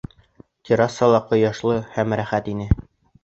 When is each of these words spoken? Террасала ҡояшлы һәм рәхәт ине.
Террасала 0.69 1.19
ҡояшлы 1.33 1.77
һәм 1.97 2.17
рәхәт 2.21 2.49
ине. 2.55 2.69